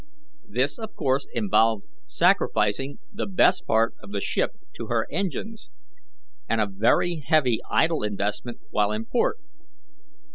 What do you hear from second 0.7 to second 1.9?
of course, involved